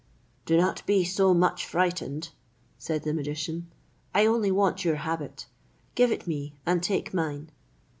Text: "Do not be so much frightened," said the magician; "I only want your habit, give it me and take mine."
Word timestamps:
"Do 0.47 0.57
not 0.57 0.83
be 0.87 1.03
so 1.05 1.31
much 1.31 1.63
frightened," 1.63 2.29
said 2.79 3.03
the 3.03 3.13
magician; 3.13 3.67
"I 4.15 4.25
only 4.25 4.49
want 4.51 4.83
your 4.83 4.95
habit, 4.95 5.45
give 5.93 6.11
it 6.11 6.25
me 6.25 6.55
and 6.65 6.81
take 6.81 7.13
mine." 7.13 7.51